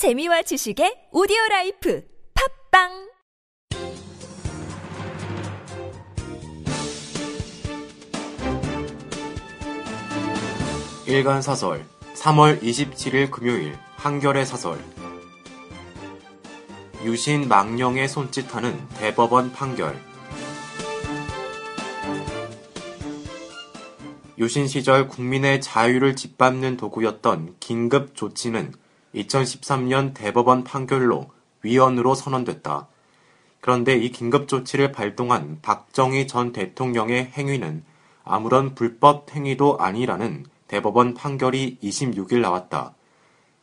재미와 0.00 0.40
지식의 0.40 1.08
오디오 1.12 1.36
라이프 1.50 2.02
팟빵! 2.70 3.10
일간 11.06 11.42
사설 11.42 11.84
3월 12.14 12.62
27일 12.62 13.30
금요일 13.30 13.76
한겨레 13.96 14.46
사설. 14.46 14.78
유신 17.04 17.46
망령에 17.46 18.08
손짓하는 18.08 18.80
대법원 19.00 19.52
판결. 19.52 19.94
유신 24.38 24.66
시절 24.66 25.08
국민의 25.08 25.60
자유를 25.60 26.16
짓밟는 26.16 26.78
도구였던 26.78 27.56
긴급 27.60 28.16
조치는 28.16 28.72
2013년 29.14 30.14
대법원 30.14 30.64
판결로 30.64 31.30
위헌으로 31.62 32.14
선언됐다. 32.14 32.88
그런데 33.60 33.96
이 33.96 34.10
긴급 34.10 34.48
조치를 34.48 34.92
발동한 34.92 35.58
박정희 35.60 36.26
전 36.26 36.52
대통령의 36.52 37.26
행위는 37.26 37.84
아무런 38.24 38.74
불법 38.74 39.34
행위도 39.34 39.78
아니라는 39.78 40.46
대법원 40.68 41.14
판결이 41.14 41.78
26일 41.82 42.40
나왔다. 42.40 42.94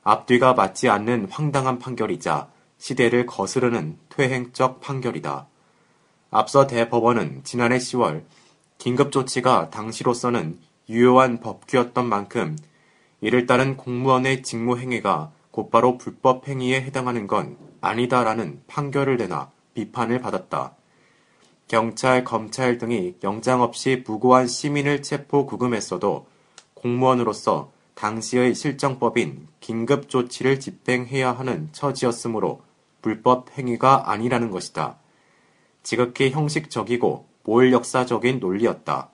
앞뒤가 0.04 0.54
맞지 0.54 0.90
않는 0.90 1.28
황당한 1.32 1.80
판결이자 1.80 2.50
시대를 2.78 3.26
거스르는 3.26 3.98
퇴행적 4.10 4.82
판결이다. 4.82 5.48
앞서 6.30 6.68
대법원은 6.68 7.42
지난해 7.44 7.78
10월 7.78 8.24
긴급조치가 8.78 9.70
당시로서는 9.70 10.60
유효한 10.90 11.40
법규였던 11.40 12.08
만큼 12.08 12.58
이를 13.22 13.48
따른 13.48 13.76
공무원의 13.78 14.44
직무행위가 14.44 15.32
곧바로 15.58 15.98
불법 15.98 16.48
행위에 16.48 16.80
해당하는 16.84 17.26
건 17.26 17.58
아니다라는 17.82 18.62
판결을 18.68 19.18
내나 19.18 19.50
비판을 19.74 20.22
받았다. 20.22 20.76
경찰, 21.68 22.24
검찰 22.24 22.78
등이 22.78 23.16
영장 23.24 23.64
없이 23.64 24.04
무고한 24.06 24.46
시민을 24.46 25.02
체포 25.02 25.48
구금했어도 25.48 26.28
공무원으로서 26.76 27.72
당시의 27.96 28.54
실정법인 28.54 29.48
긴급조치를 29.60 30.60
집행해야 30.60 31.32
하는 31.32 31.70
처지였으므로 31.72 32.62
불법 33.02 33.50
행위가 33.58 34.12
아니라는 34.12 34.52
것이다. 34.52 35.00
지극히 35.82 36.30
형식적이고 36.30 37.28
모일역사적인 37.46 38.38
논리였다. 38.40 39.10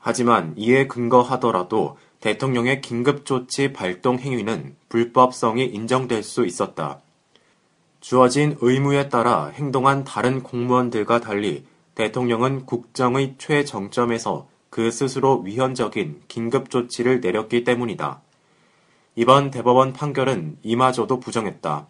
하지만 0.00 0.54
이에 0.56 0.88
근거하더라도 0.88 1.98
대통령의 2.22 2.80
긴급조치 2.82 3.72
발동 3.72 4.16
행위는 4.16 4.76
불법성이 4.88 5.66
인정될 5.66 6.22
수 6.22 6.46
있었다. 6.46 7.00
주어진 8.00 8.56
의무에 8.60 9.08
따라 9.08 9.46
행동한 9.48 10.04
다른 10.04 10.44
공무원들과 10.44 11.20
달리 11.20 11.66
대통령은 11.96 12.64
국정의 12.64 13.34
최정점에서 13.38 14.48
그 14.70 14.92
스스로 14.92 15.40
위헌적인 15.40 16.22
긴급조치를 16.28 17.20
내렸기 17.20 17.64
때문이다. 17.64 18.22
이번 19.16 19.50
대법원 19.50 19.92
판결은 19.92 20.58
이마저도 20.62 21.18
부정했다. 21.18 21.88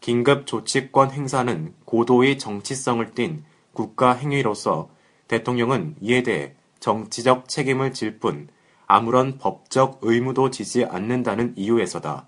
긴급조치권 0.00 1.12
행사는 1.12 1.74
고도의 1.84 2.38
정치성을 2.38 3.14
띤 3.14 3.44
국가 3.72 4.14
행위로서 4.14 4.90
대통령은 5.28 5.94
이에 6.00 6.24
대해 6.24 6.54
정치적 6.80 7.48
책임을 7.48 7.92
질 7.92 8.18
뿐 8.18 8.48
아무런 8.90 9.38
법적 9.38 10.00
의무도 10.02 10.50
지지 10.50 10.84
않는다는 10.84 11.54
이유에서다. 11.54 12.26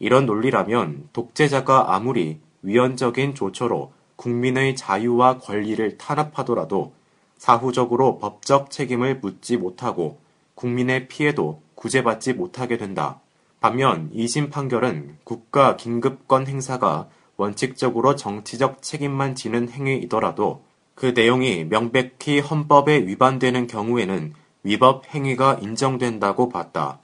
이런 0.00 0.26
논리라면 0.26 1.08
독재자가 1.12 1.94
아무리 1.94 2.40
위헌적인 2.62 3.36
조처로 3.36 3.92
국민의 4.16 4.74
자유와 4.74 5.38
권리를 5.38 5.96
탄압하더라도 5.96 6.92
사후적으로 7.36 8.18
법적 8.18 8.72
책임을 8.72 9.20
묻지 9.20 9.56
못하고 9.56 10.18
국민의 10.56 11.06
피해도 11.06 11.62
구제받지 11.76 12.32
못하게 12.32 12.76
된다. 12.76 13.20
반면 13.60 14.10
2심 14.12 14.50
판결은 14.50 15.18
국가 15.22 15.76
긴급권 15.76 16.48
행사가 16.48 17.06
원칙적으로 17.36 18.16
정치적 18.16 18.82
책임만 18.82 19.36
지는 19.36 19.68
행위이더라도 19.68 20.64
그 20.96 21.12
내용이 21.14 21.66
명백히 21.66 22.40
헌법에 22.40 23.06
위반되는 23.06 23.68
경우에는 23.68 24.34
위법 24.62 25.06
행위가 25.14 25.58
인정된다고 25.62 26.48
봤다. 26.48 27.00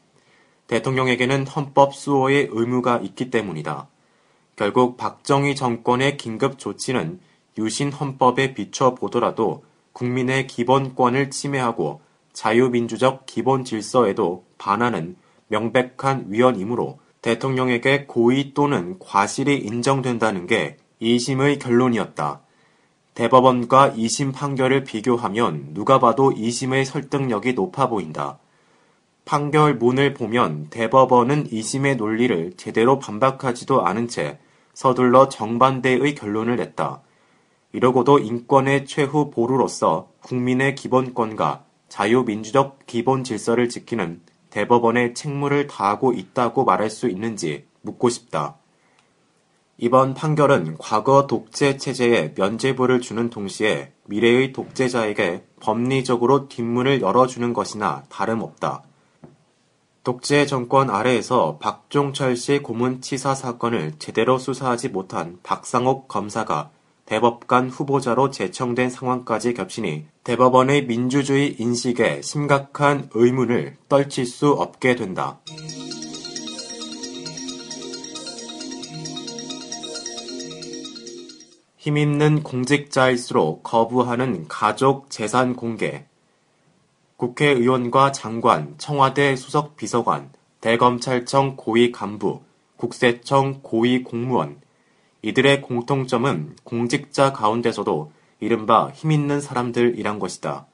대통령에게는 0.67 1.47
헌법 1.47 1.95
수호의 1.95 2.49
의무가 2.51 2.99
있기 2.99 3.31
때문이다. 3.31 3.89
결국 4.57 4.97
박정희 4.97 5.55
정권의 5.55 6.17
긴급 6.17 6.59
조치는 6.59 7.21
유신 7.59 7.93
헌법에 7.93 8.55
비춰 8.55 8.95
보더라도 8.95 9.65
국민의 9.93 10.47
기본권을 10.47 11.31
침해하고 11.31 12.01
자유민주적 12.33 13.27
기본 13.27 13.65
질서에도 13.65 14.45
반하는 14.59 15.17
명백한 15.49 16.27
위헌이므로 16.29 16.99
대통령에게 17.23 18.07
고의 18.07 18.53
또는 18.55 18.99
과실이 18.99 19.57
인정된다는 19.57 20.47
게 20.47 20.77
2심의 21.01 21.61
결론이었다. 21.61 22.44
대법원과 23.15 23.93
2심 23.93 24.33
판결을 24.35 24.83
비교하면 24.83 25.73
누가 25.73 26.01
봐도 26.01 26.33
2심의 26.33 26.85
설득력이 26.85 27.53
높아 27.55 27.89
보인다. 27.89 28.39
판결문을 29.25 30.15
보면 30.15 30.67
대법원은 30.71 31.45
2심의 31.49 31.97
논리를 31.97 32.53
제대로 32.57 32.99
반박하지도 32.99 33.87
않은 33.87 34.09
채 34.09 34.39
서둘러 34.75 35.29
정반대의 35.29 36.17
결론을 36.17 36.57
냈다. 36.57 37.03
이러고도 37.73 38.19
인권의 38.19 38.87
최후 38.87 39.31
보루로서 39.31 40.09
국민의 40.21 40.75
기본권과 40.75 41.65
자유민주적 41.89 42.81
기본 42.87 43.23
질서를 43.23 43.69
지키는 43.69 44.23
대법원의 44.51 45.15
책무를 45.15 45.69
다하고 45.69 46.13
있다고 46.13 46.65
말할 46.65 46.91
수 46.91 47.09
있는지 47.09 47.67
묻고 47.83 48.09
싶다. 48.09 48.57
이번 49.77 50.15
판결은 50.15 50.77
과거 50.79 51.27
독재 51.27 51.79
체제에 51.79 52.35
면죄부를 52.37 53.01
주는 53.01 53.29
동시에 53.29 53.93
미래의 54.07 54.53
독재자에게 54.53 55.45
법리적으로 55.61 56.49
뒷문을 56.49 57.01
열어주는 57.01 57.53
것이나 57.53 58.05
다름없다. 58.09 58.85
독재 60.05 60.47
정권 60.47 60.91
아래에서 60.91 61.59
박종철 61.61 62.37
씨 62.37 62.59
고문치사 62.61 63.35
사건을 63.35 63.95
제대로 63.99 64.39
수사하지 64.39 64.91
못한 64.91 65.39
박상옥 65.43 66.09
검사가 66.09 66.71
대법관 67.07 67.69
후보자로 67.69 68.31
제청된 68.31 68.91
상황까지 68.91 69.55
겹치니 69.55 70.07
대법원의 70.23 70.87
민주주의 70.87 71.55
인식에 71.59 72.23
심각한 72.23 73.09
의문을 73.13 73.77
떨칠 73.89 74.27
수 74.27 74.51
없게 74.51 74.95
된다. 74.95 75.41
힘있는 81.85 82.43
공직자일수록 82.45 83.63
거부하는 83.63 84.49
가족 84.49 85.11
재산 85.11 85.55
공개. 85.55 86.07
국회의원과 87.19 88.11
장관, 88.11 88.73
청와대 88.79 89.37
수석 89.37 89.77
비서관, 89.77 90.31
대검찰청 90.63 91.57
고위 91.57 91.93
간부, 91.93 92.41
국세청 92.79 93.61
고위 93.61 94.03
공무원. 94.03 94.63
이들의 95.21 95.61
공통점은 95.61 96.57
공직자 96.65 97.35
가운데서도 97.35 98.13
이른바 98.41 98.89
힘있는 98.89 99.43
사람들이란 99.43 100.19
것이다. 100.19 100.65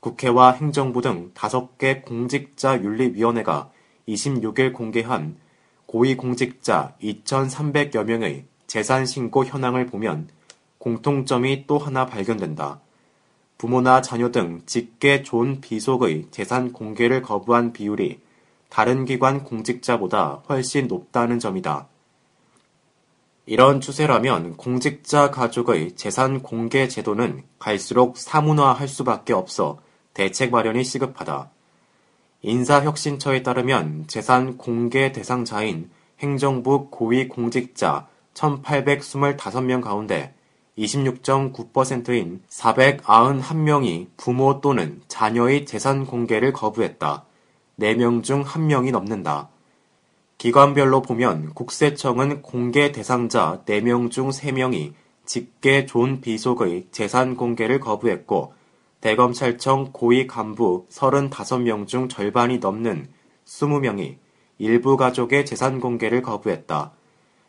국회와 0.00 0.50
행정부 0.50 1.00
등 1.00 1.30
다섯 1.32 1.78
개 1.78 2.00
공직자윤리위원회가 2.00 3.70
26일 4.08 4.72
공개한 4.72 5.36
고위공직자 5.86 6.96
2,300여 7.00 8.02
명의 8.02 8.46
재산 8.66 9.06
신고 9.06 9.44
현황을 9.44 9.86
보면 9.86 10.28
공통점이 10.80 11.66
또 11.66 11.78
하나 11.78 12.06
발견된다. 12.06 12.80
부모나 13.58 14.00
자녀 14.00 14.30
등 14.30 14.62
직계 14.64 15.22
존 15.22 15.60
비속의 15.60 16.28
재산 16.30 16.72
공개를 16.72 17.20
거부한 17.20 17.74
비율이 17.74 18.20
다른 18.70 19.04
기관 19.04 19.44
공직자보다 19.44 20.42
훨씬 20.48 20.86
높다는 20.86 21.38
점이다. 21.38 21.86
이런 23.44 23.82
추세라면 23.82 24.56
공직자 24.56 25.30
가족의 25.30 25.96
재산 25.96 26.42
공개 26.42 26.88
제도는 26.88 27.42
갈수록 27.58 28.16
사문화할 28.16 28.88
수밖에 28.88 29.34
없어 29.34 29.80
대책 30.14 30.50
마련이 30.50 30.82
시급하다. 30.82 31.50
인사혁신처에 32.40 33.42
따르면 33.42 34.04
재산 34.06 34.56
공개 34.56 35.12
대상자인 35.12 35.90
행정부 36.20 36.88
고위 36.88 37.28
공직자 37.28 38.08
1,825명 38.32 39.82
가운데 39.82 40.34
26.9%인 40.78 42.42
491명이 42.48 44.08
부모 44.16 44.60
또는 44.60 45.00
자녀의 45.08 45.66
재산 45.66 46.06
공개를 46.06 46.52
거부했다. 46.52 47.24
4명 47.78 48.22
중 48.22 48.44
1명이 48.44 48.90
넘는다. 48.92 49.48
기관별로 50.38 51.02
보면 51.02 51.52
국세청은 51.54 52.42
공개 52.42 52.92
대상자 52.92 53.62
4명 53.66 54.10
중 54.10 54.30
3명이 54.30 54.94
직계 55.26 55.86
존 55.86 56.20
비속의 56.20 56.88
재산 56.90 57.36
공개를 57.36 57.78
거부했고 57.78 58.54
대검찰청 59.00 59.90
고위 59.92 60.26
간부 60.26 60.86
35명 60.90 61.86
중 61.86 62.08
절반이 62.08 62.58
넘는 62.58 63.08
20명이 63.46 64.16
일부 64.58 64.96
가족의 64.96 65.46
재산 65.46 65.80
공개를 65.80 66.22
거부했다. 66.22 66.92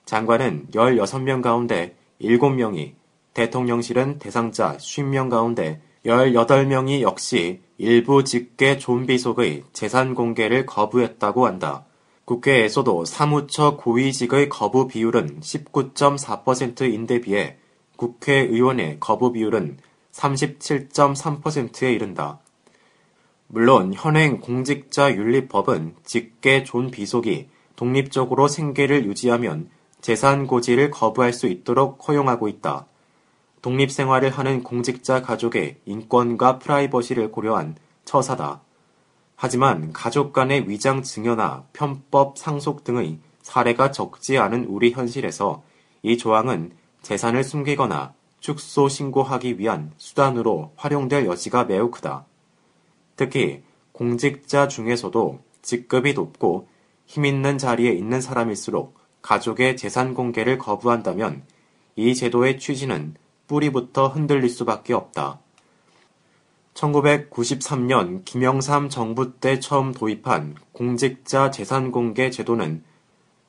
장관은 0.06 0.68
16명 0.74 1.42
가운데 1.42 1.96
7명이, 2.22 2.94
대통령실은 3.34 4.20
대상자 4.20 4.78
50명 4.78 5.30
가운데 5.30 5.82
18명이 6.06 7.02
역시 7.02 7.62
일부 7.78 8.24
직계 8.24 8.78
존 8.78 9.06
비속의 9.06 9.64
재산 9.74 10.16
공개를 10.16 10.66
거부했다고 10.66 11.46
한다. 11.46 11.86
국회에서도 12.26 13.06
사무처 13.06 13.78
고위직의 13.78 14.50
거부 14.50 14.88
비율은 14.88 15.40
19.4%인데 15.42 17.22
비해 17.22 17.58
국회의원의 17.98 18.98
거부 19.00 19.32
비율은 19.32 19.78
37.3%에 20.12 21.94
이른다. 21.94 22.40
물론 23.48 23.94
현행 23.94 24.40
공직자 24.40 25.14
윤리법은 25.14 25.96
직계 26.04 26.64
존 26.64 26.90
비속이 26.90 27.50
독립적으로 27.76 28.48
생계를 28.48 29.06
유지하면 29.06 29.70
재산 30.02 30.48
고지를 30.48 30.90
거부할 30.92 31.34
수 31.34 31.48
있도록 31.48 32.08
허용하고 32.08 32.48
있다. 32.48 32.86
독립생활을 33.62 34.32
하는 34.32 34.64
공직자 34.64 35.22
가족의 35.22 35.78
인권과 35.86 36.60
프라이버시를 36.60 37.32
고려한 37.32 37.76
처사다. 38.06 38.62
하지만 39.36 39.94
가족 39.94 40.34
간의 40.34 40.70
위장 40.70 41.04
증여나 41.04 41.66
편법 41.74 42.38
상속 42.38 42.84
등의 42.84 43.20
사례가 43.42 43.92
적지 43.92 44.38
않은 44.38 44.66
우리 44.66 44.92
현실에서 44.92 45.64
이 46.04 46.18
조항은 46.18 46.72
재산을 47.02 47.44
숨기거나 47.44 48.14
축소 48.40 48.90
신고하기 48.90 49.60
위한 49.60 49.92
수단으로 49.98 50.74
활용될 50.76 51.26
여지가 51.26 51.66
매우 51.66 51.92
크다. 51.92 52.26
특히 53.16 53.64
공직자 53.92 54.68
중에서도 54.68 55.40
직급이 55.62 56.14
높고 56.14 56.68
힘 57.06 57.26
있는 57.26 57.58
자리에 57.58 57.92
있는 57.92 58.22
사람일수록 58.22 58.98
가족의 59.22 59.78
재산 59.78 60.16
공개를 60.16 60.58
거부한다면 60.58 61.44
이 61.96 62.16
제도의 62.16 62.60
취지는 62.60 63.16
뿌리부터 63.52 64.08
흔들릴 64.08 64.50
수밖에 64.50 64.94
없다. 64.94 65.40
1993년 66.74 68.24
김영삼 68.24 68.88
정부 68.88 69.34
때 69.34 69.60
처음 69.60 69.94
도입한 69.94 70.56
공직자 70.72 71.52
재산 71.52 71.92
공개 71.92 72.30
제도는 72.30 72.82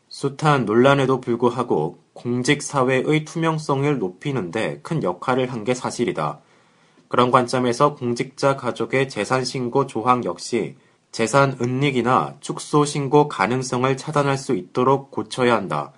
숱한 0.08 0.64
논란에도 0.64 1.20
불구하고 1.20 2.00
공직사회의 2.14 3.25
투명성을 3.25 3.99
높이는데 4.00 4.81
큰 4.82 5.04
역할을 5.04 5.52
한 5.52 5.62
게 5.62 5.72
사실이다. 5.72 6.40
그런 7.06 7.31
관점에서 7.31 7.94
공직자 7.94 8.56
가족의 8.56 9.08
재산 9.08 9.44
신고 9.44 9.87
조항 9.87 10.25
역시 10.25 10.75
재산 11.12 11.56
은닉이나 11.60 12.38
축소 12.40 12.84
신고 12.84 13.28
가능성을 13.28 13.96
차단할 13.96 14.37
수 14.37 14.55
있도록 14.56 15.12
고쳐야 15.12 15.55
한다. 15.55 15.93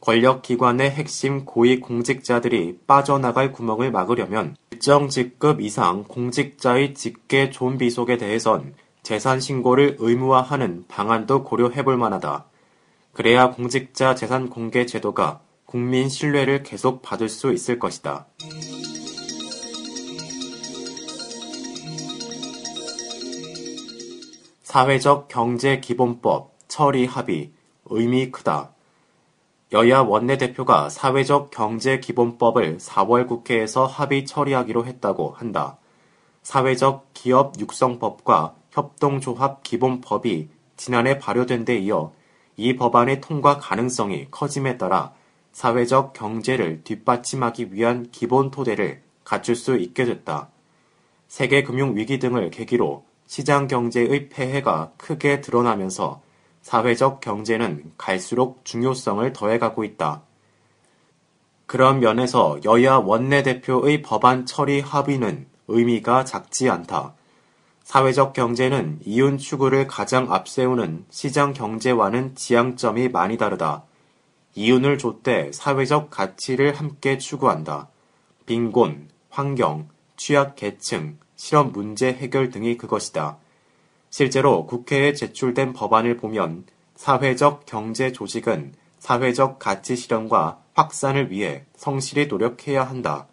권력기관의 0.00 0.90
핵심 0.90 1.44
고위 1.44 1.78
공직자들이 1.78 2.78
빠져나갈 2.86 3.52
구멍을 3.52 3.90
막으려면 3.90 4.56
일정 4.70 5.08
직급 5.08 5.60
이상 5.60 6.04
공직자의 6.04 6.94
직계 6.94 7.50
존비 7.50 7.90
속에 7.90 8.16
대해선 8.16 8.74
재산 9.02 9.40
신고를 9.40 9.96
의무화하는 9.98 10.84
방안도 10.88 11.44
고려해 11.44 11.84
볼 11.84 11.98
만하다. 11.98 12.46
그래야 13.12 13.50
공직자 13.50 14.14
재산 14.14 14.48
공개 14.48 14.86
제도가 14.86 15.40
국민 15.66 16.08
신뢰를 16.08 16.62
계속 16.62 17.02
받을 17.02 17.28
수 17.28 17.52
있을 17.52 17.78
것이다. 17.78 18.26
사회적 24.62 25.28
경제 25.28 25.80
기본법 25.80 26.54
처리 26.68 27.04
합의 27.04 27.50
의미 27.86 28.30
크다. 28.30 28.72
여야 29.72 30.00
원내대표가 30.00 30.88
사회적 30.88 31.52
경제 31.52 32.00
기본법을 32.00 32.78
4월 32.78 33.28
국회에서 33.28 33.86
합의 33.86 34.26
처리하기로 34.26 34.84
했다고 34.84 35.30
한다. 35.36 35.78
사회적 36.42 37.10
기업 37.14 37.60
육성법과 37.60 38.56
협동조합 38.72 39.62
기본법이 39.62 40.48
지난해 40.76 41.18
발효된 41.18 41.64
데 41.64 41.78
이어 41.78 42.12
이 42.56 42.74
법안의 42.74 43.20
통과 43.20 43.58
가능성이 43.58 44.26
커짐에 44.32 44.76
따라 44.76 45.12
사회적 45.52 46.14
경제를 46.14 46.82
뒷받침하기 46.82 47.72
위한 47.72 48.08
기본 48.10 48.50
토대를 48.50 49.02
갖출 49.22 49.54
수 49.54 49.76
있게 49.76 50.04
됐다. 50.04 50.48
세계 51.28 51.62
금융 51.62 51.96
위기 51.96 52.18
등을 52.18 52.50
계기로 52.50 53.04
시장 53.26 53.68
경제의 53.68 54.30
폐해가 54.30 54.90
크게 54.96 55.40
드러나면서 55.40 56.22
사회적 56.70 57.20
경제는 57.20 57.82
갈수록 57.98 58.64
중요성을 58.64 59.32
더해가고 59.32 59.82
있다. 59.82 60.22
그런 61.66 61.98
면에서 61.98 62.60
여야 62.64 62.94
원내대표의 62.94 64.02
법안 64.02 64.46
처리 64.46 64.78
합의는 64.78 65.48
의미가 65.66 66.24
작지 66.24 66.70
않다. 66.70 67.14
사회적 67.82 68.34
경제는 68.34 69.00
이윤 69.04 69.36
추구를 69.38 69.88
가장 69.88 70.32
앞세우는 70.32 71.06
시장 71.10 71.54
경제와는 71.54 72.36
지향점이 72.36 73.08
많이 73.08 73.36
다르다. 73.36 73.82
이윤을 74.54 74.98
줬대 74.98 75.50
사회적 75.52 76.08
가치를 76.10 76.74
함께 76.74 77.18
추구한다. 77.18 77.88
빈곤, 78.46 79.08
환경, 79.28 79.88
취약 80.16 80.54
계층, 80.54 81.18
실업 81.34 81.72
문제 81.72 82.12
해결 82.12 82.50
등이 82.50 82.76
그것이다. 82.76 83.38
실제로 84.10 84.66
국회에 84.66 85.14
제출된 85.14 85.72
법안을 85.72 86.16
보면 86.16 86.64
사회적 86.96 87.64
경제 87.64 88.12
조직은 88.12 88.74
사회적 88.98 89.58
가치 89.58 89.96
실현과 89.96 90.60
확산을 90.74 91.30
위해 91.30 91.64
성실히 91.76 92.26
노력해야 92.26 92.84
한다. 92.84 93.26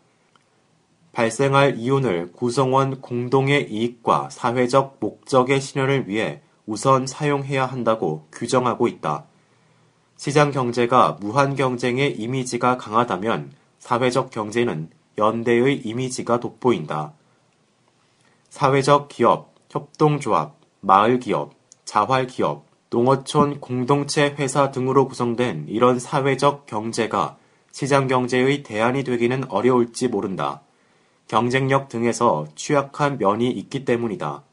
발생할 1.12 1.77
이윤을 1.77 2.31
구성원 2.31 3.01
공동의 3.01 3.71
이익과 3.71 4.29
사회적 4.29 4.97
목적의 5.00 5.59
실현을 5.59 6.07
위해 6.07 6.41
우선 6.68 7.07
사용해야 7.07 7.65
한다고 7.65 8.27
규정하고 8.31 8.88
있다. 8.88 9.25
시장 10.15 10.51
경제가 10.51 11.18
무한 11.19 11.56
경쟁의 11.56 12.19
이미지가 12.19 12.77
강하다면 12.77 13.51
사회적 13.79 14.29
경제는 14.29 14.89
연대의 15.17 15.77
이미지가 15.77 16.39
돋보인다. 16.39 17.13
사회적 18.50 19.07
기업, 19.10 19.55
협동조합, 19.69 20.57
마을기업, 20.88 21.51
자활기업, 21.84 22.65
농어촌 22.91 23.60
공동체 23.60 24.34
회사 24.39 24.72
등으로 24.72 25.10
구성된 25.10 25.65
이런 25.67 26.00
사회적 26.00 26.65
경제가 26.65 27.36
시장 27.74 28.08
경제의 28.08 28.63
대안이 28.63 29.03
되기는 29.03 29.51
어려울지 29.51 30.08
모른다. 30.08 30.62
경쟁력 31.27 31.89
등에서 31.89 32.48
취약한 32.56 33.17
면이 33.17 33.51
있기 33.51 33.84
때문이다. 33.84 34.44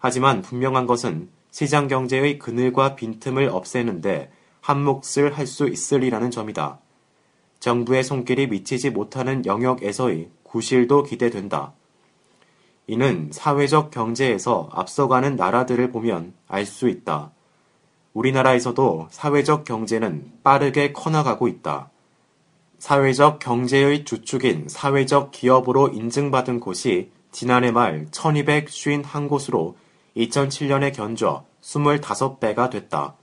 하지만 0.00 0.42
분명한 0.42 0.88
것은 0.88 1.28
시장 1.52 1.86
경제의 1.86 2.40
그늘과 2.40 2.96
빈틈을 2.96 3.48
없애는데 3.48 4.32
한 4.60 4.82
몫을 4.82 5.38
할 5.38 5.46
수 5.46 5.68
있으리라는 5.68 6.32
점이다. 6.32 6.80
정부의 7.60 8.02
손길이 8.02 8.48
미치지 8.48 8.90
못하는 8.90 9.46
영역에서의 9.46 10.30
구실도 10.42 11.04
기대된다. 11.04 11.74
이는 12.90 13.28
사회적 13.30 13.92
경제에서 13.92 14.68
앞서가는 14.72 15.36
나라들을 15.36 15.92
보면 15.92 16.34
알 16.48 16.66
수 16.66 16.88
있다. 16.88 17.30
우리나라에서도 18.14 19.06
사회적 19.12 19.64
경제는 19.64 20.32
빠르게 20.42 20.92
커나가고 20.92 21.46
있다. 21.46 21.88
사회적 22.80 23.38
경제의 23.38 24.04
주축인 24.04 24.66
사회적 24.66 25.30
기업으로 25.30 25.90
인증받은 25.90 26.58
곳이 26.58 27.12
지난해 27.30 27.70
말 27.70 28.06
1251곳으로 28.10 29.74
2007년에 30.16 30.92
견져 30.92 31.44
25배가 31.62 32.70
됐다. 32.70 33.14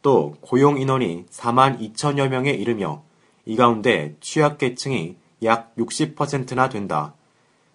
또 0.00 0.36
고용 0.40 0.78
인원이 0.78 1.26
4만 1.30 1.78
2천여 1.78 2.28
명에 2.28 2.50
이르며 2.52 3.02
이 3.44 3.56
가운데 3.56 4.16
취약계층이 4.20 5.16
약 5.42 5.76
60%나 5.76 6.70
된다. 6.70 7.12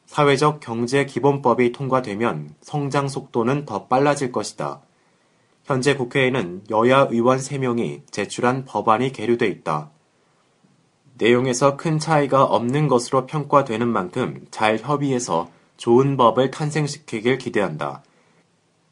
사회적 0.07 0.61
경제 0.61 1.05
기본법이 1.05 1.73
통과되면 1.73 2.55
성장 2.61 3.07
속도는 3.07 3.65
더 3.65 3.87
빨라질 3.87 4.31
것이다. 4.31 4.81
현재 5.65 5.95
국회에는 5.95 6.63
여야 6.71 7.07
의원 7.11 7.37
3명이 7.37 8.09
제출한 8.09 8.65
법안이 8.65 9.11
계류돼 9.11 9.47
있다. 9.47 9.91
내용에서 11.17 11.75
큰 11.75 11.99
차이가 11.99 12.43
없는 12.43 12.87
것으로 12.87 13.25
평가되는 13.25 13.87
만큼 13.87 14.45
잘 14.49 14.77
협의해서 14.77 15.49
좋은 15.75 16.15
법을 16.15 16.51
탄생시키길 16.51 17.37
기대한다. 17.37 18.01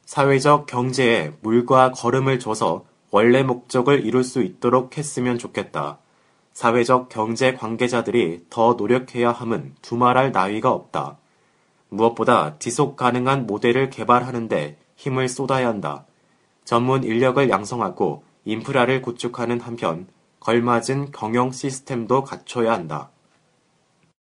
사회적 0.06 0.68
경제에 0.68 1.32
물과 1.42 1.92
걸음을 1.94 2.40
줘서 2.40 2.86
원래 3.10 3.42
목적을 3.42 4.06
이룰 4.06 4.24
수 4.24 4.44
있도록 4.44 4.98
했으면 4.98 5.38
좋겠다. 5.38 6.00
사회적 6.56 7.10
경제 7.10 7.54
관계자들이 7.54 8.46
더 8.50 8.76
노력해야 8.76 9.32
함은 9.32 9.76
두말할 9.82 10.32
나위가 10.32 10.72
없다. 10.72 11.18
무엇보다 11.90 12.58
지속 12.60 12.96
가능한 12.96 13.46
모델을 13.46 13.90
개발하는데 13.90 14.78
힘을 14.96 15.28
쏟아야 15.28 15.68
한다. 15.68 16.06
전문 16.64 17.04
인력을 17.04 17.50
양성하고 17.50 18.24
인프라를 18.46 19.02
구축하는 19.02 19.60
한편 19.60 20.08
걸맞은 20.40 21.12
경영 21.12 21.52
시스템도 21.52 22.24
갖춰야 22.24 22.72
한다. 22.72 23.10